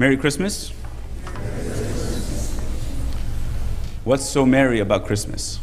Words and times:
Merry 0.00 0.16
Christmas. 0.16 0.70
What's 4.02 4.24
so 4.24 4.46
merry 4.46 4.80
about 4.80 5.04
Christmas? 5.04 5.60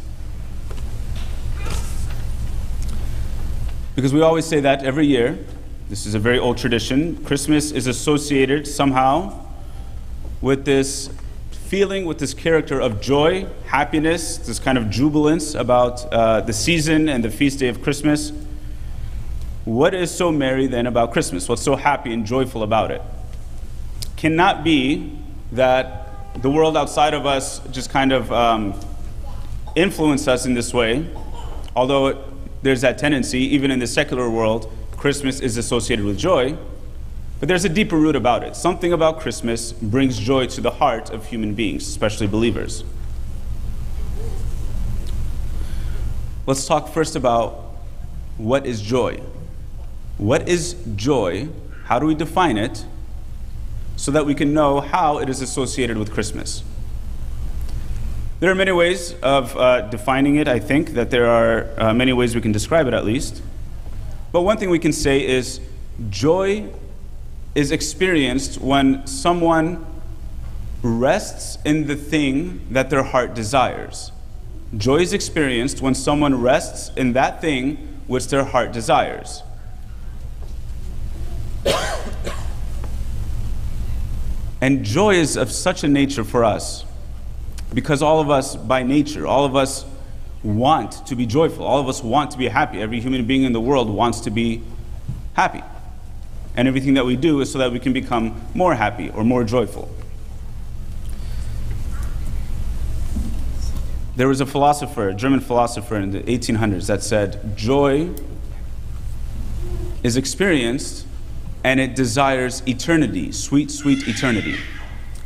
Because 3.96 4.14
we 4.14 4.22
always 4.22 4.44
say 4.46 4.60
that 4.60 4.84
every 4.84 5.08
year. 5.08 5.44
This 5.88 6.06
is 6.06 6.14
a 6.14 6.20
very 6.20 6.38
old 6.38 6.56
tradition. 6.56 7.16
Christmas 7.24 7.72
is 7.72 7.88
associated 7.88 8.68
somehow 8.68 9.44
with 10.40 10.64
this 10.64 11.10
feeling, 11.50 12.04
with 12.04 12.20
this 12.20 12.32
character 12.32 12.80
of 12.80 13.00
joy, 13.00 13.44
happiness, 13.66 14.38
this 14.38 14.60
kind 14.60 14.78
of 14.78 14.88
jubilance 14.88 15.56
about 15.56 16.04
uh, 16.12 16.42
the 16.42 16.52
season 16.52 17.08
and 17.08 17.24
the 17.24 17.30
feast 17.30 17.58
day 17.58 17.66
of 17.66 17.82
Christmas. 17.82 18.30
What 19.64 19.94
is 19.94 20.12
so 20.12 20.30
merry 20.30 20.68
then 20.68 20.86
about 20.86 21.12
Christmas? 21.12 21.48
What's 21.48 21.62
so 21.62 21.74
happy 21.74 22.12
and 22.12 22.24
joyful 22.24 22.62
about 22.62 22.92
it? 22.92 23.02
Cannot 24.18 24.64
be 24.64 25.16
that 25.52 26.42
the 26.42 26.50
world 26.50 26.76
outside 26.76 27.14
of 27.14 27.24
us 27.24 27.60
just 27.70 27.88
kind 27.88 28.10
of 28.10 28.32
um, 28.32 28.74
influence 29.76 30.26
us 30.26 30.44
in 30.44 30.54
this 30.54 30.74
way, 30.74 31.08
although 31.76 32.08
it, 32.08 32.16
there's 32.64 32.80
that 32.80 32.98
tendency, 32.98 33.38
even 33.38 33.70
in 33.70 33.78
the 33.78 33.86
secular 33.86 34.28
world, 34.28 34.72
Christmas 34.96 35.38
is 35.38 35.56
associated 35.56 36.04
with 36.04 36.18
joy. 36.18 36.56
But 37.38 37.48
there's 37.48 37.64
a 37.64 37.68
deeper 37.68 37.96
root 37.96 38.16
about 38.16 38.42
it. 38.42 38.56
Something 38.56 38.92
about 38.92 39.20
Christmas 39.20 39.70
brings 39.70 40.18
joy 40.18 40.48
to 40.48 40.60
the 40.60 40.72
heart 40.72 41.10
of 41.10 41.26
human 41.26 41.54
beings, 41.54 41.86
especially 41.86 42.26
believers. 42.26 42.82
Let's 46.44 46.66
talk 46.66 46.88
first 46.88 47.14
about 47.14 47.76
what 48.36 48.66
is 48.66 48.82
joy. 48.82 49.22
What 50.16 50.48
is 50.48 50.74
joy? 50.96 51.50
How 51.84 52.00
do 52.00 52.06
we 52.06 52.16
define 52.16 52.58
it? 52.58 52.84
So 53.98 54.12
that 54.12 54.24
we 54.24 54.34
can 54.34 54.54
know 54.54 54.80
how 54.80 55.18
it 55.18 55.28
is 55.28 55.42
associated 55.42 55.98
with 55.98 56.12
Christmas. 56.12 56.62
There 58.38 58.48
are 58.48 58.54
many 58.54 58.70
ways 58.70 59.14
of 59.20 59.56
uh, 59.56 59.80
defining 59.88 60.36
it, 60.36 60.46
I 60.46 60.60
think, 60.60 60.90
that 60.90 61.10
there 61.10 61.26
are 61.26 61.68
uh, 61.76 61.92
many 61.92 62.12
ways 62.12 62.36
we 62.36 62.40
can 62.40 62.52
describe 62.52 62.86
it 62.86 62.94
at 62.94 63.04
least. 63.04 63.42
But 64.30 64.42
one 64.42 64.56
thing 64.56 64.70
we 64.70 64.78
can 64.78 64.92
say 64.92 65.26
is 65.26 65.60
joy 66.10 66.70
is 67.56 67.72
experienced 67.72 68.60
when 68.60 69.04
someone 69.04 69.84
rests 70.82 71.58
in 71.64 71.88
the 71.88 71.96
thing 71.96 72.64
that 72.70 72.90
their 72.90 73.02
heart 73.02 73.34
desires. 73.34 74.12
Joy 74.76 74.98
is 74.98 75.12
experienced 75.12 75.82
when 75.82 75.96
someone 75.96 76.40
rests 76.40 76.92
in 76.96 77.14
that 77.14 77.40
thing 77.40 77.98
which 78.06 78.28
their 78.28 78.44
heart 78.44 78.70
desires. 78.70 79.42
And 84.60 84.84
joy 84.84 85.14
is 85.14 85.36
of 85.36 85.52
such 85.52 85.84
a 85.84 85.88
nature 85.88 86.24
for 86.24 86.44
us 86.44 86.84
because 87.74 88.02
all 88.02 88.20
of 88.20 88.30
us, 88.30 88.56
by 88.56 88.82
nature, 88.82 89.26
all 89.26 89.44
of 89.44 89.54
us 89.54 89.84
want 90.42 91.06
to 91.06 91.16
be 91.16 91.26
joyful. 91.26 91.64
All 91.64 91.80
of 91.80 91.88
us 91.88 92.02
want 92.02 92.30
to 92.32 92.38
be 92.38 92.48
happy. 92.48 92.80
Every 92.80 93.00
human 93.00 93.26
being 93.26 93.42
in 93.42 93.52
the 93.52 93.60
world 93.60 93.90
wants 93.90 94.20
to 94.20 94.30
be 94.30 94.62
happy. 95.34 95.62
And 96.56 96.66
everything 96.66 96.94
that 96.94 97.04
we 97.04 97.16
do 97.16 97.40
is 97.40 97.52
so 97.52 97.58
that 97.58 97.70
we 97.70 97.78
can 97.78 97.92
become 97.92 98.40
more 98.54 98.74
happy 98.74 99.10
or 99.10 99.22
more 99.22 99.44
joyful. 99.44 99.88
There 104.16 104.26
was 104.26 104.40
a 104.40 104.46
philosopher, 104.46 105.10
a 105.10 105.14
German 105.14 105.38
philosopher 105.38 105.96
in 105.96 106.10
the 106.10 106.20
1800s, 106.22 106.88
that 106.88 107.04
said, 107.04 107.56
Joy 107.56 108.10
is 110.02 110.16
experienced 110.16 111.06
and 111.64 111.80
it 111.80 111.94
desires 111.94 112.62
eternity, 112.66 113.32
sweet, 113.32 113.70
sweet 113.70 114.06
eternity. 114.06 114.56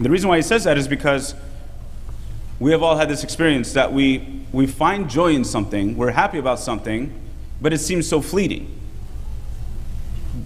The 0.00 0.10
reason 0.10 0.28
why 0.28 0.36
he 0.36 0.42
says 0.42 0.64
that 0.64 0.78
is 0.78 0.88
because 0.88 1.34
we 2.58 2.70
have 2.72 2.82
all 2.82 2.96
had 2.96 3.08
this 3.08 3.24
experience 3.24 3.72
that 3.72 3.92
we, 3.92 4.44
we 4.52 4.66
find 4.66 5.10
joy 5.10 5.32
in 5.34 5.44
something, 5.44 5.96
we're 5.96 6.10
happy 6.10 6.38
about 6.38 6.58
something, 6.58 7.12
but 7.60 7.72
it 7.72 7.78
seems 7.78 8.08
so 8.08 8.20
fleeting. 8.20 8.78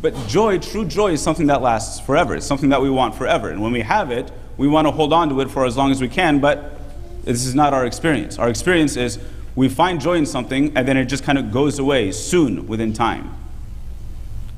But 0.03 0.15
joy, 0.27 0.59
true 0.59 0.85
joy, 0.85 1.13
is 1.13 1.23
something 1.23 1.47
that 1.47 1.63
lasts 1.63 2.01
forever. 2.01 2.35
It's 2.35 2.47
something 2.47 2.71
that 2.71 2.83
we 2.83 2.91
want 2.91 3.15
forever. 3.15 3.51
And 3.51 3.63
when 3.63 3.73
we 3.73 3.81
have 3.83 4.11
it, 4.11 4.31
we 4.57 4.67
want 4.67 4.87
to 4.87 4.91
hold 4.91 5.13
on 5.13 5.29
to 5.29 5.41
it 5.41 5.51
for 5.51 5.65
as 5.65 5.77
long 5.77 5.91
as 5.91 6.01
we 6.01 6.09
can, 6.09 6.41
but 6.41 6.79
this 7.25 7.45
is 7.45 7.55
not 7.55 7.73
our 7.73 7.87
experience. 7.87 8.39
Our 8.39 8.49
experience 8.49 8.97
is 8.97 9.19
we 9.55 9.69
find 9.69 10.01
joy 10.01 10.15
in 10.15 10.27
something 10.27 10.77
and 10.77 10.87
then 10.87 10.97
it 10.97 11.07
just 11.07 11.25
kind 11.25 11.39
of 11.39 11.53
goes 11.53 11.79
away 11.79 12.13
soon 12.13 12.67
within 12.67 12.93
time. 12.93 13.35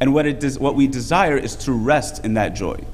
And 0.00 0.14
what, 0.14 0.26
it 0.26 0.40
does, 0.40 0.58
what 0.58 0.74
we 0.74 0.86
desire 0.86 1.36
is 1.36 1.56
to 1.56 1.72
rest 1.72 2.24
in 2.24 2.34
that 2.34 2.54
joy. 2.54 2.84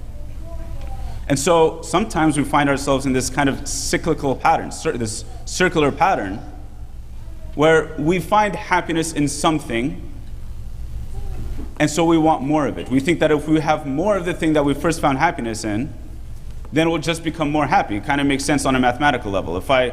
And 1.29 1.39
so 1.39 1.83
sometimes 1.83 2.37
we 2.37 2.45
find 2.45 2.69
ourselves 2.69 3.07
in 3.07 3.13
this 3.13 3.31
kind 3.31 3.49
of 3.49 3.67
cyclical 3.67 4.37
pattern, 4.37 4.71
this 4.99 5.25
circular 5.45 5.91
pattern, 5.91 6.41
where 7.55 7.95
we 7.99 8.19
find 8.21 8.55
happiness 8.55 9.13
in 9.13 9.29
something, 9.29 10.03
and 11.81 11.91
so 11.91 12.05
we 12.05 12.19
want 12.19 12.43
more 12.43 12.67
of 12.67 12.79
it. 12.79 12.89
We 12.89 13.01
think 13.01 13.21
that 13.21 13.31
if 13.31 13.49
we 13.49 13.61
have 13.61 13.87
more 13.87 14.17
of 14.17 14.25
the 14.25 14.35
thing 14.35 14.53
that 14.55 14.65
we 14.65 14.75
first 14.75 15.01
found 15.01 15.19
happiness 15.19 15.65
in, 15.65 15.93
then 16.73 16.91
we'll 16.91 16.99
just 16.99 17.23
become 17.23 17.51
more 17.51 17.67
happy. 17.67 17.97
It 17.97 18.05
kind 18.05 18.21
of 18.21 18.27
makes 18.27 18.45
sense 18.45 18.65
on 18.65 18.75
a 18.75 18.81
mathematical 18.81 19.31
level. 19.31 19.57
If 19.57 19.71
I 19.71 19.93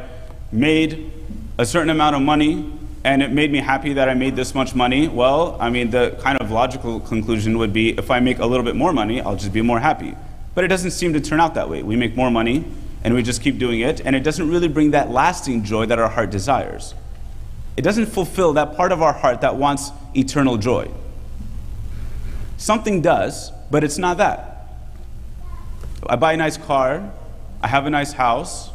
made 0.52 1.12
a 1.58 1.66
certain 1.66 1.90
amount 1.90 2.16
of 2.16 2.22
money 2.22 2.72
and 3.04 3.24
it 3.24 3.32
made 3.32 3.52
me 3.52 3.60
happy 3.60 3.94
that 3.94 4.10
I 4.10 4.14
made 4.14 4.36
this 4.36 4.54
much 4.54 4.76
money, 4.76 5.08
well, 5.08 5.58
I 5.60 5.70
mean, 5.70 5.90
the 5.90 6.18
kind 6.22 6.38
of 6.40 6.52
logical 6.52 7.00
conclusion 7.00 7.58
would 7.58 7.74
be 7.74 7.90
if 7.98 8.12
I 8.12 8.20
make 8.20 8.40
a 8.40 8.46
little 8.46 8.64
bit 8.64 8.76
more 8.76 8.94
money, 8.94 9.22
I'll 9.22 9.36
just 9.36 9.54
be 9.54 9.62
more 9.62 9.80
happy. 9.80 10.16
But 10.54 10.64
it 10.64 10.68
doesn't 10.68 10.92
seem 10.92 11.14
to 11.14 11.22
turn 11.22 11.40
out 11.40 11.56
that 11.56 11.70
way. 11.70 11.82
We 11.82 11.96
make 11.96 12.16
more 12.16 12.30
money 12.30 12.66
and 13.04 13.16
we 13.16 13.24
just 13.24 13.42
keep 13.42 13.58
doing 13.58 13.80
it, 13.80 14.02
and 14.02 14.16
it 14.16 14.24
doesn't 14.24 14.48
really 14.48 14.68
bring 14.68 14.92
that 14.92 15.10
lasting 15.10 15.64
joy 15.64 15.88
that 15.88 15.98
our 15.98 16.10
heart 16.10 16.30
desires. 16.30 16.94
It 17.76 17.82
doesn't 17.82 18.06
fulfill 18.06 18.54
that 18.54 18.76
part 18.76 18.92
of 18.92 19.02
our 19.02 19.14
heart 19.14 19.42
that 19.42 19.56
wants 19.56 19.92
eternal 20.16 20.58
joy. 20.58 20.92
Something 22.58 23.02
does, 23.02 23.52
but 23.72 23.84
it's 23.84 23.98
not 23.98 24.18
that. 24.18 24.68
I 26.08 26.16
buy 26.16 26.34
a 26.34 26.38
nice 26.38 26.58
car, 26.58 27.12
I 27.64 27.68
have 27.68 27.88
a 27.88 27.90
nice 27.90 28.14
house, 28.14 28.70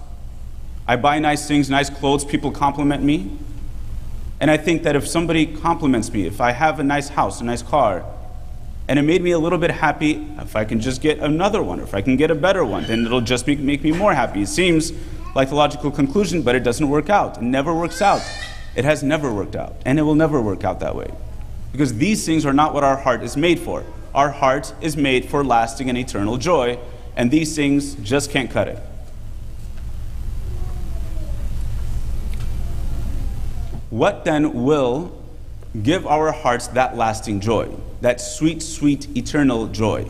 I 0.88 0.96
buy 0.96 1.20
nice 1.20 1.46
things, 1.46 1.70
nice 1.70 1.90
clothes, 1.90 2.24
people 2.24 2.50
compliment 2.50 3.04
me. 3.04 3.30
And 4.40 4.50
I 4.50 4.56
think 4.56 4.82
that 4.82 4.96
if 4.96 5.06
somebody 5.06 5.46
compliments 5.46 6.12
me, 6.12 6.26
if 6.26 6.40
I 6.40 6.52
have 6.52 6.78
a 6.78 6.84
nice 6.84 7.08
house, 7.08 7.40
a 7.40 7.44
nice 7.44 7.62
car, 7.62 8.04
and 8.88 8.98
it 8.98 9.02
made 9.02 9.22
me 9.22 9.32
a 9.32 9.38
little 9.38 9.58
bit 9.58 9.70
happy. 9.70 10.26
If 10.38 10.54
I 10.54 10.64
can 10.64 10.80
just 10.80 11.00
get 11.00 11.18
another 11.18 11.62
one, 11.62 11.80
or 11.80 11.82
if 11.82 11.94
I 11.94 12.02
can 12.02 12.16
get 12.16 12.30
a 12.30 12.34
better 12.34 12.64
one, 12.64 12.84
then 12.84 13.04
it'll 13.04 13.20
just 13.20 13.46
make, 13.46 13.58
make 13.58 13.82
me 13.82 13.92
more 13.92 14.14
happy. 14.14 14.42
It 14.42 14.48
seems 14.48 14.92
like 15.34 15.48
the 15.48 15.54
logical 15.54 15.90
conclusion, 15.90 16.42
but 16.42 16.54
it 16.54 16.62
doesn't 16.62 16.88
work 16.88 17.10
out. 17.10 17.38
It 17.38 17.42
never 17.42 17.74
works 17.74 18.00
out. 18.00 18.22
It 18.76 18.84
has 18.84 19.02
never 19.02 19.32
worked 19.32 19.56
out, 19.56 19.74
and 19.84 19.98
it 19.98 20.02
will 20.02 20.14
never 20.14 20.40
work 20.40 20.62
out 20.62 20.80
that 20.80 20.94
way. 20.94 21.10
Because 21.72 21.94
these 21.94 22.24
things 22.24 22.46
are 22.46 22.52
not 22.52 22.74
what 22.74 22.84
our 22.84 22.96
heart 22.96 23.22
is 23.22 23.36
made 23.36 23.58
for. 23.58 23.84
Our 24.14 24.30
heart 24.30 24.72
is 24.80 24.96
made 24.96 25.28
for 25.28 25.44
lasting 25.44 25.88
and 25.88 25.98
eternal 25.98 26.36
joy, 26.36 26.78
and 27.16 27.30
these 27.30 27.56
things 27.56 27.94
just 27.96 28.30
can't 28.30 28.50
cut 28.50 28.68
it. 28.68 28.78
What 33.96 34.24
then 34.24 34.64
will 34.64 35.12
give 35.82 36.06
our 36.06 36.32
hearts 36.32 36.68
that 36.68 36.96
lasting 36.96 37.40
joy? 37.40 37.70
that 38.00 38.20
sweet, 38.20 38.62
sweet, 38.62 39.16
eternal 39.16 39.66
joy. 39.68 40.08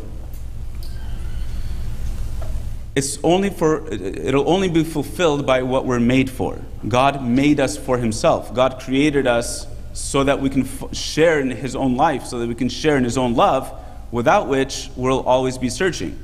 It's 2.95 3.19
only 3.23 3.51
for, 3.51 3.87
it'll 3.93 4.49
only 4.49 4.69
be 4.69 4.83
fulfilled 4.83 5.47
by 5.47 5.63
what 5.63 5.85
we're 5.85 6.01
made 6.01 6.31
for. 6.31 6.61
God 6.89 7.23
made 7.23 7.61
us 7.61 7.77
for 7.77 7.99
Himself. 7.99 8.55
God 8.55 8.81
created 8.81 9.27
us 9.27 9.67
so 9.93 10.25
that 10.25 10.41
we 10.41 10.49
can 10.49 10.63
f- 10.63 10.95
share 10.95 11.41
in 11.41 11.51
His 11.51 11.77
own 11.77 11.97
life, 11.97 12.25
so 12.25 12.39
that 12.39 12.47
we 12.49 12.55
can 12.55 12.69
share 12.69 12.97
in 12.97 13.05
His 13.05 13.19
own 13.19 13.35
love, 13.35 13.73
without 14.11 14.49
which 14.49 14.91
we'll 14.97 15.21
always 15.21 15.59
be 15.59 15.69
searching. 15.69 16.19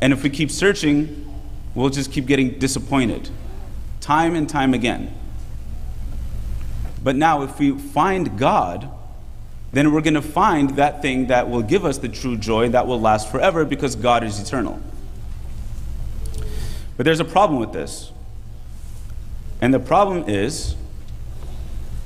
And 0.00 0.12
if 0.12 0.22
we 0.22 0.30
keep 0.30 0.50
searching, 0.50 1.32
we'll 1.74 1.90
just 1.90 2.10
keep 2.10 2.26
getting 2.26 2.58
disappointed, 2.58 3.30
time 4.00 4.34
and 4.34 4.48
time 4.48 4.74
again. 4.74 5.12
But 7.04 7.14
now, 7.14 7.42
if 7.42 7.58
we 7.58 7.72
find 7.78 8.38
God, 8.38 8.90
then 9.72 9.92
we're 9.92 10.00
going 10.00 10.14
to 10.14 10.22
find 10.22 10.70
that 10.70 11.02
thing 11.02 11.26
that 11.26 11.48
will 11.48 11.62
give 11.62 11.84
us 11.84 11.98
the 11.98 12.08
true 12.08 12.36
joy 12.36 12.70
that 12.70 12.86
will 12.86 13.00
last 13.00 13.30
forever 13.30 13.64
because 13.64 13.94
God 13.94 14.24
is 14.24 14.40
eternal. 14.40 14.80
But 16.96 17.04
there's 17.04 17.20
a 17.20 17.24
problem 17.24 17.60
with 17.60 17.72
this. 17.72 18.10
And 19.60 19.72
the 19.72 19.80
problem 19.80 20.28
is 20.28 20.74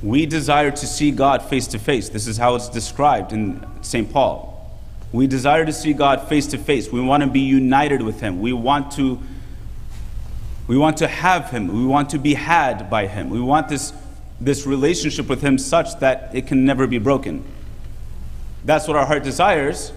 we 0.03 0.25
desire 0.25 0.71
to 0.71 0.87
see 0.87 1.11
God 1.11 1.41
face 1.43 1.67
to 1.67 1.79
face. 1.79 2.09
This 2.09 2.27
is 2.27 2.37
how 2.37 2.55
it's 2.55 2.69
described 2.69 3.31
in 3.31 3.65
St. 3.81 4.11
Paul. 4.11 4.47
We 5.11 5.27
desire 5.27 5.65
to 5.65 5.73
see 5.73 5.93
God 5.93 6.27
face 6.27 6.47
to 6.47 6.57
face. 6.57 6.91
We 6.91 7.01
want 7.01 7.23
to 7.23 7.29
be 7.29 7.39
united 7.39 8.01
with 8.01 8.19
Him. 8.19 8.41
We 8.41 8.53
want 8.53 8.91
to 8.93 9.19
we 10.69 10.77
want 10.77 10.97
to 10.97 11.07
have 11.07 11.49
Him. 11.49 11.67
We 11.67 11.83
want 11.83 12.11
to 12.11 12.19
be 12.19 12.35
had 12.35 12.91
by 12.91 13.07
Him. 13.07 13.31
We 13.31 13.41
want 13.41 13.69
this, 13.69 13.91
this 14.41 14.65
relationship 14.65 15.27
with 15.27 15.41
Him 15.41 15.57
such 15.57 15.99
that 15.99 16.31
it 16.33 16.47
can 16.47 16.65
never 16.65 16.87
be 16.87 16.97
broken 16.97 17.43
that's 18.65 18.87
what 18.87 18.97
our 18.97 19.05
heart 19.05 19.23
desires. 19.23 19.91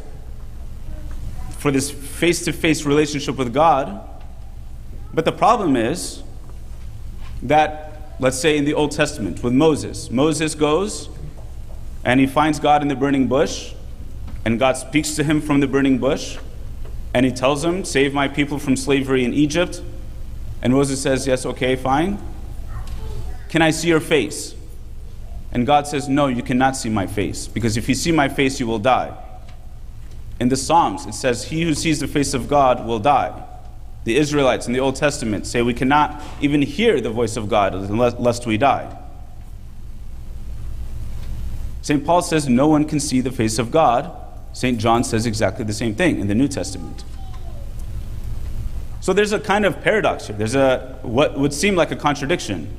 for 1.58 1.70
this 1.70 1.92
face 1.92 2.44
to 2.44 2.52
face 2.52 2.84
relationship 2.84 3.36
with 3.36 3.54
God. 3.54 4.00
But 5.14 5.24
the 5.24 5.30
problem 5.30 5.76
is 5.76 6.24
that, 7.42 8.14
let's 8.18 8.36
say 8.36 8.56
in 8.56 8.64
the 8.64 8.74
Old 8.74 8.90
Testament 8.90 9.44
with 9.44 9.52
Moses, 9.52 10.10
Moses 10.10 10.56
goes 10.56 11.08
and 12.04 12.18
he 12.18 12.26
finds 12.26 12.58
God 12.58 12.82
in 12.82 12.88
the 12.88 12.96
burning 12.96 13.28
bush, 13.28 13.74
and 14.44 14.58
God 14.58 14.76
speaks 14.76 15.14
to 15.14 15.22
him 15.22 15.40
from 15.40 15.60
the 15.60 15.68
burning 15.68 15.98
bush, 15.98 16.36
and 17.14 17.24
he 17.24 17.30
tells 17.30 17.64
him, 17.64 17.84
Save 17.84 18.12
my 18.12 18.26
people 18.26 18.58
from 18.58 18.74
slavery 18.74 19.24
in 19.24 19.32
Egypt. 19.32 19.82
And 20.62 20.72
Moses 20.72 21.00
says, 21.00 21.28
Yes, 21.28 21.46
okay, 21.46 21.76
fine. 21.76 22.18
Can 23.52 23.60
I 23.60 23.70
see 23.70 23.88
your 23.88 24.00
face? 24.00 24.54
And 25.52 25.66
God 25.66 25.86
says, 25.86 26.08
No, 26.08 26.28
you 26.28 26.42
cannot 26.42 26.74
see 26.74 26.88
my 26.88 27.06
face, 27.06 27.46
because 27.46 27.76
if 27.76 27.86
you 27.86 27.94
see 27.94 28.10
my 28.10 28.26
face, 28.26 28.58
you 28.58 28.66
will 28.66 28.78
die. 28.78 29.14
In 30.40 30.48
the 30.48 30.56
Psalms, 30.56 31.04
it 31.04 31.12
says, 31.12 31.44
He 31.44 31.60
who 31.64 31.74
sees 31.74 32.00
the 32.00 32.08
face 32.08 32.32
of 32.32 32.48
God 32.48 32.86
will 32.86 32.98
die. 32.98 33.46
The 34.04 34.16
Israelites 34.16 34.66
in 34.66 34.72
the 34.72 34.80
Old 34.80 34.96
Testament 34.96 35.46
say 35.46 35.60
we 35.60 35.74
cannot 35.74 36.22
even 36.40 36.62
hear 36.62 36.98
the 36.98 37.10
voice 37.10 37.36
of 37.36 37.50
God 37.50 37.74
lest 37.90 38.46
we 38.46 38.56
die. 38.56 38.98
St. 41.82 42.06
Paul 42.06 42.22
says 42.22 42.48
no 42.48 42.68
one 42.68 42.86
can 42.86 43.00
see 43.00 43.20
the 43.20 43.30
face 43.30 43.58
of 43.58 43.70
God. 43.70 44.10
St. 44.54 44.78
John 44.78 45.04
says 45.04 45.26
exactly 45.26 45.66
the 45.66 45.74
same 45.74 45.94
thing 45.94 46.20
in 46.20 46.26
the 46.26 46.34
New 46.34 46.48
Testament. 46.48 47.04
So 49.02 49.12
there's 49.12 49.32
a 49.32 49.40
kind 49.40 49.66
of 49.66 49.82
paradox 49.82 50.28
here. 50.28 50.36
There's 50.36 50.54
a 50.54 50.98
what 51.02 51.38
would 51.38 51.52
seem 51.52 51.76
like 51.76 51.90
a 51.90 51.96
contradiction. 51.96 52.78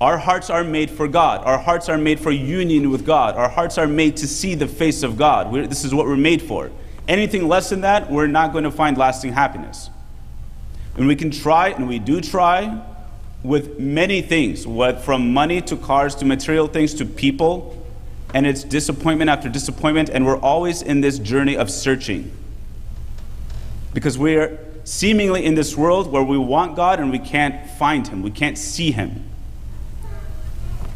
Our 0.00 0.16
hearts 0.16 0.48
are 0.48 0.64
made 0.64 0.90
for 0.90 1.06
God. 1.06 1.44
Our 1.44 1.58
hearts 1.58 1.90
are 1.90 1.98
made 1.98 2.20
for 2.20 2.30
union 2.30 2.90
with 2.90 3.04
God. 3.04 3.36
Our 3.36 3.50
hearts 3.50 3.76
are 3.76 3.86
made 3.86 4.16
to 4.18 4.26
see 4.26 4.54
the 4.54 4.66
face 4.66 5.02
of 5.02 5.18
God. 5.18 5.52
We're, 5.52 5.66
this 5.66 5.84
is 5.84 5.94
what 5.94 6.06
we're 6.06 6.16
made 6.16 6.40
for. 6.40 6.70
Anything 7.06 7.48
less 7.48 7.68
than 7.68 7.82
that, 7.82 8.10
we're 8.10 8.26
not 8.26 8.52
going 8.52 8.64
to 8.64 8.70
find 8.70 8.96
lasting 8.96 9.34
happiness. 9.34 9.90
And 10.96 11.06
we 11.06 11.16
can 11.16 11.30
try, 11.30 11.68
and 11.68 11.86
we 11.86 11.98
do 11.98 12.20
try, 12.22 12.80
with 13.42 13.78
many 13.78 14.22
things, 14.22 14.66
what 14.66 15.02
from 15.02 15.34
money 15.34 15.60
to 15.62 15.76
cars 15.76 16.14
to 16.16 16.24
material 16.24 16.66
things 16.66 16.94
to 16.94 17.04
people, 17.04 17.76
and 18.32 18.46
it's 18.46 18.64
disappointment 18.64 19.28
after 19.28 19.48
disappointment, 19.48 20.08
and 20.08 20.24
we're 20.24 20.38
always 20.38 20.80
in 20.82 21.00
this 21.02 21.18
journey 21.18 21.56
of 21.56 21.70
searching. 21.70 22.32
Because 23.92 24.16
we're 24.16 24.58
seemingly 24.84 25.44
in 25.44 25.54
this 25.54 25.76
world 25.76 26.10
where 26.10 26.22
we 26.22 26.38
want 26.38 26.74
God 26.76 27.00
and 27.00 27.10
we 27.10 27.18
can't 27.18 27.68
find 27.72 28.06
Him, 28.08 28.22
we 28.22 28.30
can't 28.30 28.56
see 28.56 28.92
Him. 28.92 29.29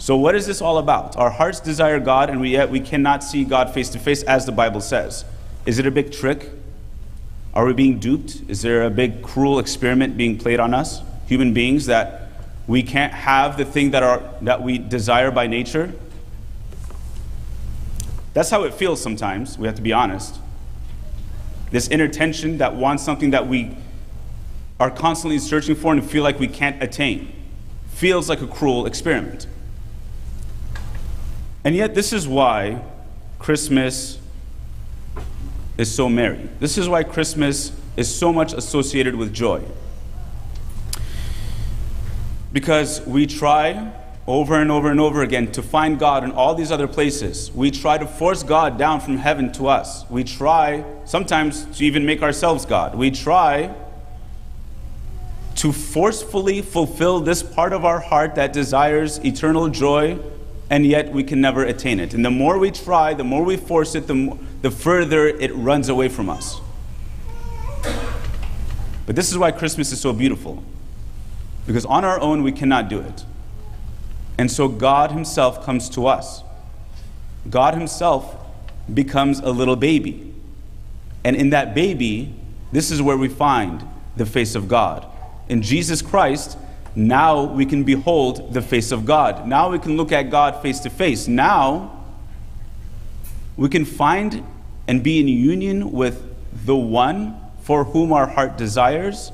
So, 0.04 0.18
what 0.18 0.34
is 0.34 0.46
this 0.46 0.60
all 0.60 0.76
about? 0.76 1.16
Our 1.16 1.30
hearts 1.30 1.60
desire 1.60 1.98
God, 1.98 2.28
and 2.28 2.38
we, 2.38 2.50
yet 2.50 2.68
we 2.68 2.78
cannot 2.78 3.24
see 3.24 3.42
God 3.42 3.72
face 3.72 3.88
to 3.88 3.98
face, 3.98 4.22
as 4.24 4.44
the 4.44 4.52
Bible 4.52 4.82
says. 4.82 5.24
Is 5.64 5.78
it 5.78 5.86
a 5.86 5.90
big 5.90 6.12
trick? 6.12 6.50
Are 7.54 7.64
we 7.64 7.72
being 7.72 7.98
duped? 8.00 8.42
Is 8.46 8.60
there 8.60 8.84
a 8.84 8.90
big 8.90 9.22
cruel 9.22 9.58
experiment 9.58 10.18
being 10.18 10.36
played 10.36 10.60
on 10.60 10.74
us, 10.74 11.00
human 11.26 11.54
beings, 11.54 11.86
that 11.86 12.28
we 12.66 12.82
can't 12.82 13.14
have 13.14 13.56
the 13.56 13.64
thing 13.64 13.92
that, 13.92 14.02
are, 14.02 14.22
that 14.42 14.62
we 14.62 14.76
desire 14.76 15.30
by 15.30 15.46
nature? 15.46 15.90
That's 18.34 18.50
how 18.50 18.64
it 18.64 18.74
feels 18.74 19.00
sometimes, 19.00 19.56
we 19.56 19.66
have 19.66 19.76
to 19.76 19.82
be 19.82 19.94
honest. 19.94 20.38
This 21.70 21.88
inner 21.88 22.08
tension 22.08 22.58
that 22.58 22.74
wants 22.74 23.02
something 23.02 23.30
that 23.30 23.48
we 23.48 23.74
are 24.78 24.90
constantly 24.90 25.38
searching 25.38 25.74
for 25.74 25.94
and 25.94 26.04
feel 26.04 26.22
like 26.22 26.38
we 26.38 26.48
can't 26.48 26.82
attain 26.82 27.32
feels 27.88 28.28
like 28.28 28.42
a 28.42 28.46
cruel 28.46 28.84
experiment. 28.84 29.46
And 31.64 31.74
yet, 31.74 31.94
this 31.94 32.12
is 32.12 32.28
why 32.28 32.82
Christmas 33.38 34.18
is 35.78 35.92
so 35.92 36.08
merry. 36.08 36.48
This 36.60 36.78
is 36.78 36.88
why 36.88 37.02
Christmas 37.02 37.72
is 37.96 38.14
so 38.14 38.32
much 38.32 38.52
associated 38.52 39.14
with 39.14 39.32
joy. 39.32 39.62
Because 42.52 43.00
we 43.06 43.26
try 43.26 43.92
over 44.26 44.60
and 44.60 44.70
over 44.70 44.90
and 44.90 45.00
over 45.00 45.22
again 45.22 45.52
to 45.52 45.62
find 45.62 45.98
God 45.98 46.24
in 46.24 46.32
all 46.32 46.54
these 46.54 46.70
other 46.70 46.88
places. 46.88 47.50
We 47.52 47.70
try 47.70 47.98
to 47.98 48.06
force 48.06 48.42
God 48.42 48.78
down 48.78 49.00
from 49.00 49.18
heaven 49.18 49.52
to 49.52 49.66
us. 49.66 50.08
We 50.08 50.24
try 50.24 50.84
sometimes 51.04 51.64
to 51.76 51.84
even 51.84 52.06
make 52.06 52.22
ourselves 52.22 52.64
God. 52.64 52.94
We 52.94 53.10
try 53.10 53.74
to 55.56 55.72
forcefully 55.72 56.62
fulfill 56.62 57.20
this 57.20 57.42
part 57.42 57.72
of 57.72 57.84
our 57.84 58.00
heart 58.00 58.34
that 58.36 58.52
desires 58.52 59.18
eternal 59.24 59.68
joy 59.68 60.18
and 60.70 60.86
yet 60.86 61.12
we 61.12 61.22
can 61.22 61.40
never 61.40 61.64
attain 61.64 62.00
it. 62.00 62.14
And 62.14 62.24
the 62.24 62.30
more 62.30 62.58
we 62.58 62.70
try, 62.70 63.14
the 63.14 63.24
more 63.24 63.44
we 63.44 63.56
force 63.56 63.94
it, 63.94 64.06
the, 64.06 64.14
more, 64.14 64.38
the 64.62 64.70
further 64.70 65.26
it 65.26 65.54
runs 65.54 65.88
away 65.88 66.08
from 66.08 66.28
us. 66.30 66.60
But 69.06 69.16
this 69.16 69.30
is 69.30 69.36
why 69.36 69.50
Christmas 69.52 69.92
is 69.92 70.00
so 70.00 70.12
beautiful. 70.12 70.62
Because 71.66 71.84
on 71.84 72.04
our 72.04 72.20
own, 72.20 72.42
we 72.42 72.52
cannot 72.52 72.88
do 72.88 73.00
it. 73.00 73.24
And 74.38 74.50
so 74.50 74.68
God 74.68 75.12
Himself 75.12 75.64
comes 75.64 75.88
to 75.90 76.06
us. 76.06 76.42
God 77.48 77.74
Himself 77.74 78.36
becomes 78.92 79.40
a 79.40 79.50
little 79.50 79.76
baby. 79.76 80.34
And 81.22 81.36
in 81.36 81.50
that 81.50 81.74
baby, 81.74 82.34
this 82.72 82.90
is 82.90 83.00
where 83.00 83.16
we 83.16 83.28
find 83.28 83.84
the 84.16 84.26
face 84.26 84.54
of 84.54 84.68
God. 84.68 85.06
In 85.48 85.62
Jesus 85.62 86.02
Christ, 86.02 86.58
now 86.96 87.44
we 87.44 87.66
can 87.66 87.84
behold 87.84 88.52
the 88.52 88.62
face 88.62 88.92
of 88.92 89.04
God. 89.04 89.46
Now 89.48 89.70
we 89.70 89.78
can 89.78 89.96
look 89.96 90.12
at 90.12 90.30
God 90.30 90.62
face 90.62 90.80
to 90.80 90.90
face. 90.90 91.26
Now 91.26 92.04
we 93.56 93.68
can 93.68 93.84
find 93.84 94.44
and 94.86 95.02
be 95.02 95.20
in 95.20 95.28
union 95.28 95.92
with 95.92 96.22
the 96.64 96.76
one 96.76 97.40
for 97.62 97.84
whom 97.84 98.12
our 98.12 98.26
heart 98.26 98.58
desires, 98.58 99.32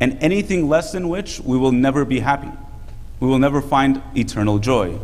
and 0.00 0.18
anything 0.20 0.68
less 0.68 0.92
than 0.92 1.08
which 1.08 1.40
we 1.40 1.56
will 1.56 1.72
never 1.72 2.04
be 2.04 2.20
happy. 2.20 2.50
We 3.20 3.28
will 3.28 3.38
never 3.38 3.62
find 3.62 4.02
eternal 4.14 4.58
joy. 4.58 4.98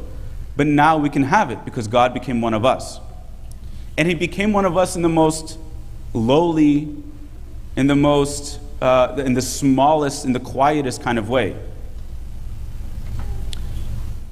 But 0.55 0.67
now 0.67 0.99
we 0.99 1.09
can 1.09 1.23
have 1.23 1.51
it 1.51 1.65
because 1.65 1.89
God 1.89 2.13
became 2.13 2.43
one 2.43 2.53
of 2.53 2.67
us. 2.67 3.01
And 3.97 4.07
He 4.07 4.15
became 4.15 4.53
one 4.53 4.67
of 4.67 4.77
us 4.77 4.95
in 4.95 5.01
the 5.01 5.09
most 5.09 5.59
lowly, 6.13 6.95
in 7.77 7.87
the 7.87 7.97
most 7.97 8.61
uh, 8.83 9.15
in 9.19 9.33
the 9.33 9.41
smallest, 9.41 10.25
in 10.25 10.33
the 10.33 10.41
quietest 10.41 11.03
kind 11.03 11.17
of 11.17 11.29
way. 11.29 11.57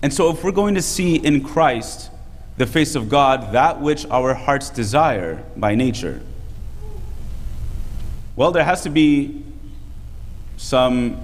And 0.03 0.13
so, 0.13 0.31
if 0.31 0.43
we're 0.43 0.51
going 0.51 0.75
to 0.75 0.83
see 0.83 1.15
in 1.15 1.45
Christ 1.45 2.11
the 2.57 2.67
face 2.67 2.97
of 2.97 3.09
God, 3.09 3.53
that 3.53 3.81
which 3.81 4.05
our 4.07 4.35
hearts 4.35 4.69
desire 4.69 5.45
by 5.57 5.77
nature, 5.77 6.21
well, 8.35 8.51
there 8.51 8.65
has 8.65 8.83
to 8.83 8.91
be 8.91 9.45
some 10.57 11.23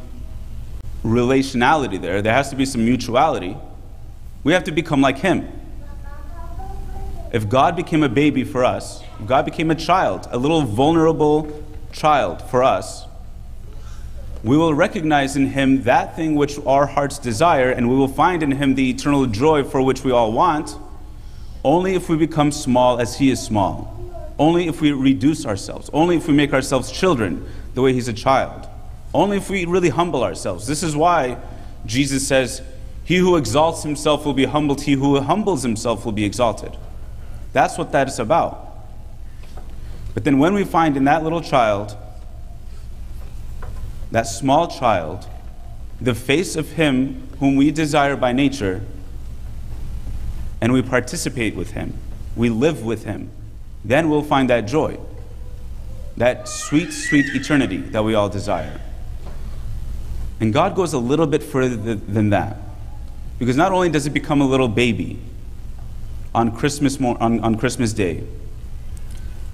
relationality 1.03 2.01
there. 2.01 2.23
There 2.23 2.33
has 2.33 2.51
to 2.51 2.57
be 2.57 2.65
some 2.65 2.85
mutuality. 2.85 3.57
We 4.45 4.53
have 4.53 4.65
to 4.65 4.73
become 4.73 5.01
like 5.01 5.19
Him. 5.19 5.49
If 7.33 7.49
God 7.49 7.75
became 7.75 8.05
a 8.05 8.09
baby 8.09 8.45
for 8.45 8.65
us, 8.65 9.03
God 9.27 9.45
became 9.45 9.73
a 9.73 9.75
child, 9.75 10.29
a 10.31 10.39
little 10.39 10.63
vulnerable 10.63 11.65
child 11.93 12.41
for 12.43 12.63
us, 12.63 13.07
we 14.43 14.57
will 14.57 14.75
recognize 14.75 15.37
in 15.37 15.49
him 15.49 15.83
that 15.83 16.15
thing 16.17 16.35
which 16.35 16.59
our 16.67 16.87
hearts 16.87 17.19
desire, 17.19 17.71
and 17.71 17.89
we 17.89 17.97
will 17.97 18.09
find 18.09 18.43
in 18.43 18.53
him 18.53 18.75
the 18.75 18.91
eternal 18.91 19.27
joy 19.27 19.65
for 19.65 19.83
which 19.83 20.05
we 20.05 20.13
all 20.13 20.33
want, 20.33 20.77
only 21.65 21.95
if 21.95 22.09
we 22.09 22.17
become 22.17 22.53
small 22.53 23.01
as 23.01 23.19
he 23.19 23.31
is 23.31 23.43
small, 23.43 23.93
only 24.39 24.69
if 24.69 24.81
we 24.81 24.93
reduce 24.93 25.45
ourselves, 25.47 25.91
only 25.93 26.17
if 26.17 26.29
we 26.29 26.35
make 26.35 26.53
ourselves 26.53 26.93
children 26.93 27.45
the 27.75 27.83
way 27.83 27.93
he's 27.93 28.09
a 28.09 28.13
child, 28.13 28.69
only 29.13 29.37
if 29.37 29.51
we 29.51 29.65
really 29.65 29.89
humble 29.89 30.23
ourselves. 30.23 30.67
This 30.67 30.83
is 30.83 30.95
why 30.95 31.39
Jesus 31.87 32.27
says, 32.27 32.63
He 33.05 33.17
who 33.17 33.37
exalts 33.37 33.83
himself 33.83 34.25
will 34.25 34.35
be 34.35 34.45
humbled, 34.45 34.83
he 34.83 34.93
who 34.93 35.21
humbles 35.21 35.63
himself 35.63 36.05
will 36.05 36.13
be 36.13 36.25
exalted. 36.25 36.77
That's 37.53 37.79
what 37.79 37.93
that 37.93 38.07
is 38.07 38.19
about. 38.19 38.63
But 40.15 40.25
then 40.25 40.39
when 40.39 40.55
we 40.55 40.65
find 40.65 40.97
in 40.97 41.05
that 41.05 41.25
little 41.25 41.41
child, 41.41 41.97
that 44.11 44.23
small 44.23 44.69
child, 44.69 45.27
the 46.01 46.15
face 46.15 46.57
of 46.57 46.73
him 46.73 47.29
whom 47.39 47.57
we 47.57 47.71
desire 47.71 48.17
by 48.17 48.33
nature, 48.33 48.83
and 50.61 50.73
we 50.73 50.83
participate 50.83 51.55
with 51.55 51.73
him, 51.73 51.95
we 52.35 52.49
live 52.49 52.85
with 52.85 53.05
him, 53.05 53.31
then 53.85 54.09
we'll 54.09 54.23
find 54.23 54.51
that 54.51 54.63
joy, 54.63 54.99
that 56.17 56.49
sweet, 56.49 56.93
sweet 56.93 57.27
eternity 57.35 57.77
that 57.77 58.03
we 58.03 58.15
all 58.15 58.29
desire. 58.29 58.81
And 60.41 60.53
God 60.53 60.75
goes 60.75 60.93
a 60.93 60.99
little 60.99 61.27
bit 61.27 61.43
further 61.43 61.95
than 61.95 62.31
that. 62.31 62.59
Because 63.39 63.57
not 63.57 63.73
only 63.73 63.89
does 63.89 64.07
it 64.07 64.11
become 64.11 64.41
a 64.41 64.47
little 64.47 64.69
baby 64.69 65.19
on 66.35 66.55
Christmas, 66.55 67.01
on, 67.01 67.41
on 67.41 67.55
Christmas 67.57 67.93
Day, 67.93 68.25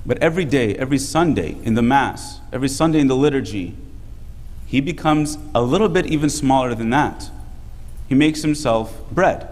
but 0.04 0.18
every 0.18 0.44
day, 0.44 0.74
every 0.76 0.98
Sunday 0.98 1.56
in 1.62 1.74
the 1.74 1.82
Mass, 1.82 2.40
every 2.52 2.68
Sunday 2.68 3.00
in 3.00 3.06
the 3.06 3.16
liturgy, 3.16 3.76
he 4.72 4.80
becomes 4.80 5.36
a 5.54 5.60
little 5.60 5.90
bit 5.90 6.06
even 6.06 6.30
smaller 6.30 6.74
than 6.74 6.88
that. 6.88 7.30
He 8.08 8.14
makes 8.14 8.40
himself 8.40 8.98
bread. 9.10 9.46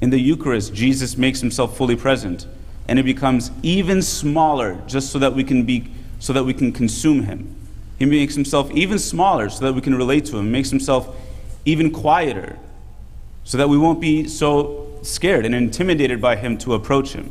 In 0.00 0.10
the 0.10 0.18
Eucharist, 0.18 0.74
Jesus 0.74 1.16
makes 1.16 1.40
himself 1.40 1.76
fully 1.76 1.94
present. 1.94 2.48
and 2.88 2.98
it 2.98 3.04
becomes 3.04 3.52
even 3.62 4.02
smaller 4.02 4.82
just 4.88 5.12
so 5.12 5.20
that 5.20 5.34
we 5.34 5.44
can 5.44 5.64
be 5.64 5.88
so 6.18 6.32
that 6.32 6.42
we 6.42 6.52
can 6.52 6.72
consume 6.72 7.24
him. 7.24 7.54
He 7.98 8.06
makes 8.06 8.34
himself 8.34 8.72
even 8.72 8.98
smaller 8.98 9.48
so 9.50 9.64
that 9.66 9.72
we 9.74 9.82
can 9.82 9.94
relate 9.94 10.24
to 10.26 10.38
him. 10.38 10.46
He 10.46 10.50
makes 10.50 10.70
himself 10.70 11.14
even 11.64 11.92
quieter 11.92 12.58
so 13.44 13.56
that 13.56 13.68
we 13.68 13.78
won't 13.78 14.00
be 14.00 14.26
so 14.26 14.98
scared 15.02 15.46
and 15.46 15.54
intimidated 15.54 16.20
by 16.20 16.34
him 16.34 16.58
to 16.58 16.74
approach 16.74 17.12
him. 17.12 17.30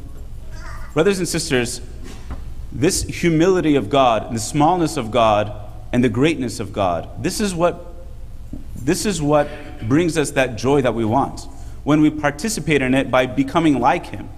Brothers 0.94 1.20
and 1.20 1.28
sisters, 1.28 1.82
this 2.72 3.04
humility 3.04 3.76
of 3.76 3.90
God, 3.90 4.34
the 4.34 4.40
smallness 4.40 4.96
of 4.96 5.12
God, 5.12 5.67
and 5.92 6.04
the 6.04 6.10
greatness 6.10 6.60
of 6.60 6.74
God, 6.74 7.24
this 7.24 7.40
is 7.40 7.56
what 7.56 7.94
this 8.76 9.06
is 9.06 9.22
what 9.22 9.50
brings 9.88 10.18
us 10.18 10.32
that 10.32 10.56
joy 10.56 10.82
that 10.82 10.94
we 10.94 11.04
want 11.04 11.42
when 11.84 12.02
we 12.02 12.10
participate 12.10 12.82
in 12.82 12.94
it 12.94 13.12
by 13.12 13.26
becoming 13.26 13.80
like 13.80 14.06
him. 14.06 14.30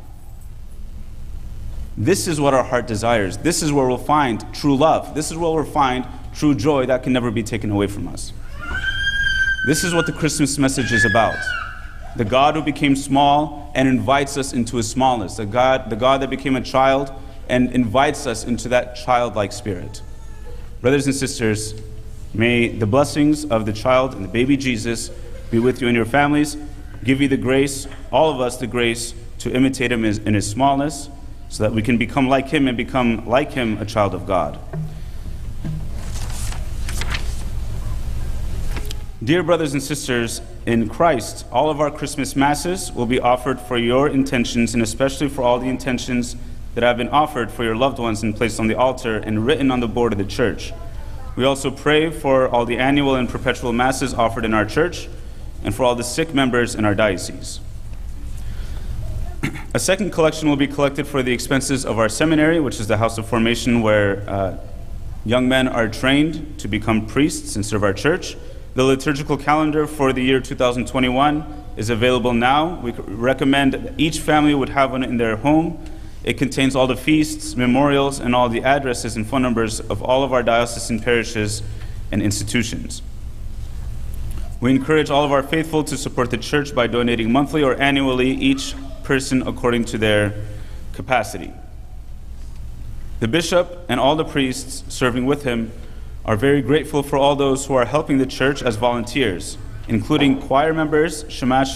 This 1.97 2.27
is 2.27 2.39
what 2.39 2.53
our 2.53 2.63
heart 2.63 2.87
desires. 2.87 3.37
This 3.37 3.61
is 3.61 3.71
where 3.71 3.87
we'll 3.87 3.97
find 3.97 4.43
true 4.53 4.75
love. 4.75 5.13
This 5.13 5.31
is 5.31 5.37
where 5.37 5.51
we'll 5.51 5.65
find 5.65 6.07
true 6.33 6.55
joy 6.55 6.85
that 6.85 7.03
can 7.03 7.13
never 7.13 7.29
be 7.29 7.43
taken 7.43 7.69
away 7.71 7.87
from 7.87 8.07
us. 8.07 8.33
This 9.67 9.83
is 9.83 9.93
what 9.93 10.05
the 10.05 10.13
Christmas 10.13 10.57
message 10.57 10.91
is 10.91 11.05
about. 11.05 11.37
The 12.15 12.25
God 12.25 12.55
who 12.55 12.61
became 12.61 12.95
small 12.95 13.71
and 13.75 13.87
invites 13.87 14.37
us 14.37 14.53
into 14.53 14.77
his 14.77 14.89
smallness. 14.89 15.35
The 15.35 15.45
God, 15.45 15.89
the 15.89 15.95
God 15.95 16.21
that 16.21 16.29
became 16.29 16.55
a 16.55 16.61
child 16.61 17.11
and 17.49 17.71
invites 17.71 18.25
us 18.25 18.45
into 18.45 18.69
that 18.69 18.95
childlike 18.95 19.51
spirit. 19.51 20.01
Brothers 20.81 21.07
and 21.07 21.15
sisters, 21.15 21.73
may 22.33 22.69
the 22.69 22.85
blessings 22.85 23.43
of 23.43 23.65
the 23.65 23.73
child 23.73 24.13
and 24.13 24.23
the 24.23 24.29
baby 24.29 24.55
Jesus 24.55 25.09
be 25.51 25.59
with 25.59 25.81
you 25.81 25.87
and 25.89 25.95
your 25.95 26.05
families. 26.05 26.55
Give 27.03 27.19
you 27.19 27.27
the 27.27 27.35
grace, 27.35 27.85
all 28.13 28.29
of 28.29 28.39
us 28.39 28.55
the 28.55 28.67
grace, 28.67 29.13
to 29.39 29.53
imitate 29.53 29.91
him 29.91 30.05
in 30.05 30.33
his 30.33 30.49
smallness 30.49 31.09
so 31.49 31.63
that 31.63 31.73
we 31.73 31.81
can 31.81 31.97
become 31.97 32.29
like 32.29 32.47
him 32.47 32.69
and 32.69 32.77
become 32.77 33.27
like 33.27 33.51
him 33.51 33.77
a 33.79 33.85
child 33.85 34.13
of 34.13 34.25
God. 34.25 34.57
Dear 39.21 39.43
brothers 39.43 39.73
and 39.73 39.83
sisters 39.83 40.39
in 40.65 40.87
Christ, 40.87 41.45
all 41.51 41.69
of 41.69 41.81
our 41.81 41.91
Christmas 41.91 42.37
masses 42.37 42.89
will 42.93 43.05
be 43.05 43.19
offered 43.19 43.59
for 43.59 43.77
your 43.77 44.07
intentions 44.07 44.73
and 44.75 44.81
especially 44.81 45.27
for 45.27 45.41
all 45.41 45.59
the 45.59 45.67
intentions 45.67 46.37
that 46.75 46.83
have 46.83 46.97
been 46.97 47.09
offered 47.09 47.51
for 47.51 47.63
your 47.63 47.75
loved 47.75 47.99
ones 47.99 48.23
and 48.23 48.35
placed 48.35 48.59
on 48.59 48.67
the 48.67 48.75
altar 48.75 49.17
and 49.17 49.45
written 49.45 49.71
on 49.71 49.79
the 49.79 49.87
board 49.87 50.11
of 50.11 50.17
the 50.19 50.25
church. 50.25 50.71
We 51.35 51.45
also 51.45 51.71
pray 51.71 52.09
for 52.09 52.47
all 52.49 52.65
the 52.65 52.77
annual 52.77 53.15
and 53.15 53.29
perpetual 53.29 53.73
masses 53.73 54.13
offered 54.13 54.45
in 54.45 54.53
our 54.53 54.65
church 54.65 55.07
and 55.63 55.73
for 55.73 55.83
all 55.83 55.95
the 55.95 56.03
sick 56.03 56.33
members 56.33 56.75
in 56.75 56.85
our 56.85 56.95
diocese. 56.95 57.59
A 59.73 59.79
second 59.79 60.11
collection 60.11 60.49
will 60.49 60.55
be 60.55 60.67
collected 60.67 61.07
for 61.07 61.23
the 61.23 61.31
expenses 61.31 61.85
of 61.85 61.99
our 61.99 62.09
seminary, 62.09 62.59
which 62.59 62.79
is 62.79 62.87
the 62.87 62.97
house 62.97 63.17
of 63.17 63.27
formation 63.27 63.81
where 63.81 64.29
uh, 64.29 64.57
young 65.25 65.47
men 65.47 65.67
are 65.67 65.87
trained 65.87 66.59
to 66.59 66.67
become 66.67 67.05
priests 67.05 67.55
and 67.55 67.65
serve 67.65 67.83
our 67.83 67.93
church. 67.93 68.35
The 68.75 68.83
liturgical 68.83 69.37
calendar 69.37 69.87
for 69.87 70.13
the 70.13 70.23
year 70.23 70.39
2021 70.39 71.43
is 71.77 71.89
available 71.89 72.33
now. 72.33 72.79
We 72.81 72.91
recommend 72.91 73.73
that 73.73 73.93
each 73.99 74.19
family 74.19 74.53
would 74.53 74.69
have 74.69 74.91
one 74.91 75.03
in 75.03 75.17
their 75.17 75.37
home. 75.37 75.83
It 76.23 76.37
contains 76.37 76.75
all 76.75 76.87
the 76.87 76.97
feasts, 76.97 77.55
memorials, 77.55 78.19
and 78.19 78.35
all 78.35 78.49
the 78.49 78.63
addresses 78.63 79.15
and 79.15 79.25
phone 79.25 79.41
numbers 79.41 79.79
of 79.79 80.01
all 80.03 80.23
of 80.23 80.33
our 80.33 80.43
diocesan 80.43 80.99
parishes 80.99 81.63
and 82.11 82.21
institutions. 82.21 83.01
We 84.59 84.71
encourage 84.71 85.09
all 85.09 85.23
of 85.23 85.31
our 85.31 85.41
faithful 85.41 85.85
to 85.85 85.97
support 85.97 86.31
the 86.31 86.37
church 86.37 86.75
by 86.75 86.87
donating 86.87 87.31
monthly 87.31 87.63
or 87.63 87.79
annually 87.81 88.31
each 88.31 88.75
person 89.03 89.47
according 89.47 89.85
to 89.85 89.97
their 89.97 90.33
capacity. 90.91 91.53
The 93.21 93.27
bishop 93.29 93.85
and 93.87 93.99
all 93.99 94.17
the 94.17 94.25
priests 94.25 94.83
serving 94.93 95.25
with 95.25 95.43
him 95.43 95.71
are 96.25 96.35
very 96.35 96.61
grateful 96.61 97.03
for 97.03 97.17
all 97.17 97.37
those 97.37 97.65
who 97.65 97.73
are 97.75 97.85
helping 97.85 98.17
the 98.17 98.25
church 98.25 98.61
as 98.61 98.75
volunteers, 98.75 99.57
including 99.87 100.41
choir 100.41 100.73
members, 100.73 101.23
shamash, 101.29 101.75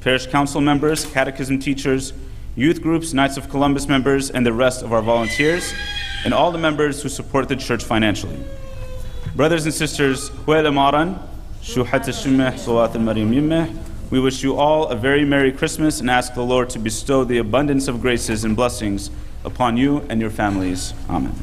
parish 0.00 0.26
council 0.26 0.60
members, 0.60 1.04
catechism 1.06 1.60
teachers, 1.60 2.12
youth 2.56 2.82
groups, 2.82 3.12
Knights 3.12 3.36
of 3.36 3.48
Columbus 3.48 3.86
members, 3.86 4.30
and 4.30 4.44
the 4.44 4.52
rest 4.52 4.82
of 4.82 4.92
our 4.92 5.02
volunteers, 5.02 5.72
and 6.24 6.34
all 6.34 6.50
the 6.50 6.58
members 6.58 7.02
who 7.02 7.08
support 7.08 7.48
the 7.48 7.56
church 7.56 7.84
financially. 7.84 8.38
Brothers 9.36 9.66
and 9.66 9.74
sisters, 9.74 10.30
Maran, 10.46 11.20
we 14.08 14.20
wish 14.20 14.42
you 14.42 14.56
all 14.56 14.88
a 14.88 14.96
very 14.96 15.24
Merry 15.24 15.52
Christmas 15.52 16.00
and 16.00 16.08
ask 16.08 16.34
the 16.34 16.42
Lord 16.42 16.70
to 16.70 16.78
bestow 16.78 17.24
the 17.24 17.38
abundance 17.38 17.88
of 17.88 18.00
graces 18.00 18.44
and 18.44 18.56
blessings 18.56 19.10
upon 19.44 19.76
you 19.76 20.06
and 20.08 20.20
your 20.20 20.30
families. 20.30 20.94
Amen. 21.10 21.34